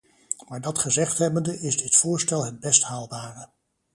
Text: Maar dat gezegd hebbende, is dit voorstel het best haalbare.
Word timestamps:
Maar 0.47 0.61
dat 0.61 0.79
gezegd 0.79 1.17
hebbende, 1.17 1.59
is 1.59 1.77
dit 1.77 1.95
voorstel 1.95 2.45
het 2.45 2.59
best 2.59 2.83
haalbare. 2.83 3.49